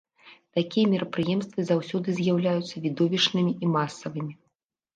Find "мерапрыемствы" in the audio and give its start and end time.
0.93-1.59